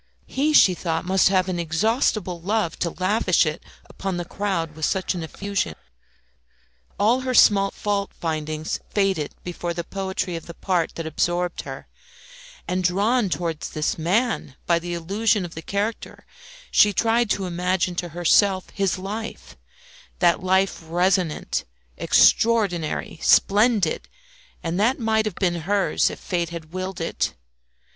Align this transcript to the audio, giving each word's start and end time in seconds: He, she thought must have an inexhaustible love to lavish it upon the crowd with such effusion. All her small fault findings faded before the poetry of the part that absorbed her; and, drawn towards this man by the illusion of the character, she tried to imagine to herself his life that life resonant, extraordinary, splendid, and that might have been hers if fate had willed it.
He, 0.25 0.51
she 0.51 0.73
thought 0.73 1.05
must 1.05 1.29
have 1.29 1.47
an 1.47 1.57
inexhaustible 1.59 2.41
love 2.41 2.79
to 2.79 2.89
lavish 2.89 3.45
it 3.45 3.61
upon 3.87 4.17
the 4.17 4.25
crowd 4.25 4.73
with 4.73 4.85
such 4.85 5.13
effusion. 5.13 5.75
All 6.99 7.19
her 7.21 7.35
small 7.35 7.69
fault 7.69 8.11
findings 8.19 8.79
faded 8.89 9.35
before 9.43 9.75
the 9.75 9.83
poetry 9.83 10.35
of 10.35 10.47
the 10.47 10.55
part 10.55 10.95
that 10.95 11.05
absorbed 11.05 11.61
her; 11.65 11.87
and, 12.67 12.83
drawn 12.83 13.29
towards 13.29 13.69
this 13.69 13.99
man 13.99 14.55
by 14.65 14.79
the 14.79 14.95
illusion 14.95 15.45
of 15.45 15.53
the 15.53 15.61
character, 15.61 16.25
she 16.71 16.93
tried 16.93 17.29
to 17.29 17.45
imagine 17.45 17.93
to 17.97 18.09
herself 18.09 18.71
his 18.71 18.97
life 18.97 19.55
that 20.17 20.41
life 20.41 20.81
resonant, 20.83 21.63
extraordinary, 21.99 23.19
splendid, 23.21 24.09
and 24.63 24.79
that 24.79 24.97
might 24.97 25.25
have 25.25 25.35
been 25.35 25.61
hers 25.69 26.09
if 26.09 26.17
fate 26.17 26.49
had 26.49 26.73
willed 26.73 26.99
it. 26.99 27.35